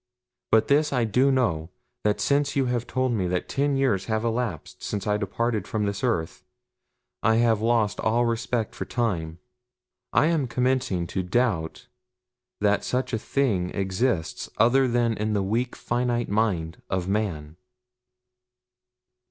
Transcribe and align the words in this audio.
But 0.49 0.67
this 0.67 0.91
I 0.91 1.03
do 1.03 1.31
know 1.31 1.69
that 2.03 2.19
since 2.19 2.55
you 2.55 2.65
have 2.65 2.87
told 2.87 3.11
me 3.11 3.27
that 3.27 3.47
ten 3.47 3.75
years 3.77 4.05
have 4.05 4.23
elapsed 4.23 4.81
since 4.81 5.05
I 5.05 5.15
departed 5.17 5.67
from 5.67 5.85
this 5.85 6.03
earth 6.03 6.43
I 7.21 7.35
have 7.35 7.61
lost 7.61 7.99
all 7.99 8.25
respect 8.25 8.73
for 8.73 8.85
time 8.85 9.37
I 10.11 10.25
am 10.25 10.47
commencing 10.47 11.05
to 11.05 11.21
doubt 11.21 11.85
that 12.61 12.83
such 12.83 13.13
a 13.13 13.19
thing 13.19 13.69
exists 13.75 14.49
other 14.57 14.87
than 14.87 15.13
in 15.17 15.33
the 15.33 15.43
weak, 15.43 15.75
finite 15.75 16.29
mind 16.29 16.81
of 16.89 17.07
man. 17.07 17.55